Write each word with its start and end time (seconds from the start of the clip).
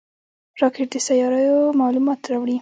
راکټ 0.61 0.87
د 0.93 0.95
سیارویو 1.07 1.75
معلومات 1.81 2.19
راوړي 2.31 2.57